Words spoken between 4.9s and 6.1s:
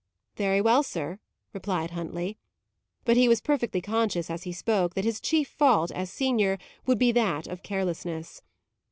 that his chief fault, as